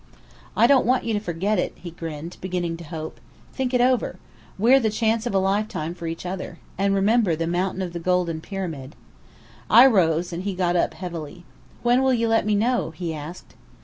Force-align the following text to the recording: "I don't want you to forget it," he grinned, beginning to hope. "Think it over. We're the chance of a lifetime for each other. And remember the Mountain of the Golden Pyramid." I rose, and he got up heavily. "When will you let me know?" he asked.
"I 0.57 0.65
don't 0.65 0.87
want 0.87 1.03
you 1.03 1.13
to 1.13 1.19
forget 1.19 1.59
it," 1.59 1.73
he 1.79 1.91
grinned, 1.91 2.37
beginning 2.41 2.75
to 2.77 2.83
hope. 2.83 3.19
"Think 3.53 3.71
it 3.71 3.81
over. 3.81 4.15
We're 4.57 4.79
the 4.79 4.89
chance 4.89 5.27
of 5.27 5.35
a 5.35 5.37
lifetime 5.37 5.93
for 5.93 6.07
each 6.07 6.25
other. 6.25 6.57
And 6.75 6.95
remember 6.95 7.35
the 7.35 7.45
Mountain 7.45 7.83
of 7.83 7.93
the 7.93 7.99
Golden 7.99 8.41
Pyramid." 8.41 8.95
I 9.69 9.85
rose, 9.85 10.33
and 10.33 10.41
he 10.41 10.55
got 10.55 10.75
up 10.75 10.95
heavily. 10.95 11.43
"When 11.83 12.01
will 12.01 12.15
you 12.15 12.27
let 12.27 12.47
me 12.47 12.55
know?" 12.55 12.89
he 12.89 13.13
asked. 13.13 13.53